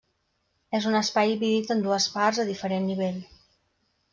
És 0.77 0.87
un 0.91 0.97
espai 0.99 1.29
dividit 1.35 1.75
en 1.75 1.85
dues 1.89 2.07
parts 2.15 2.43
a 2.45 2.49
diferent 2.51 2.89
nivell. 2.93 3.21